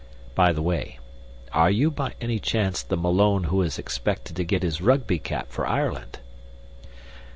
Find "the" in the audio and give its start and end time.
0.51-0.63, 2.81-2.97